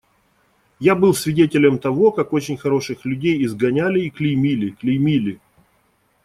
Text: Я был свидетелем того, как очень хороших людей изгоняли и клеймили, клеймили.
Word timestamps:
Я 0.79 0.95
был 0.95 1.13
свидетелем 1.13 1.77
того, 1.77 2.11
как 2.11 2.33
очень 2.33 2.57
хороших 2.57 3.05
людей 3.05 3.45
изгоняли 3.45 3.99
и 3.99 4.09
клеймили, 4.09 4.71
клеймили. 4.71 5.39